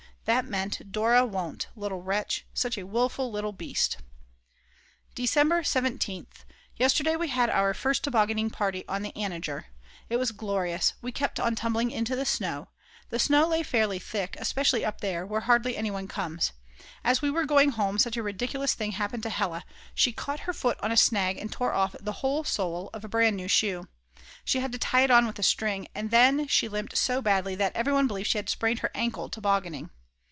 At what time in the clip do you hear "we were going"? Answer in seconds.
17.23-17.71